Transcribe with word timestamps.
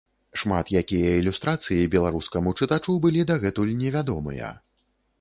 Шмат 0.43 0.71
якія 0.81 1.11
ілюстрацыі 1.19 1.91
беларускаму 1.97 2.57
чытачу 2.59 2.99
былі 3.07 3.29
дагэтуль 3.33 3.79
невядомыя. 3.87 4.55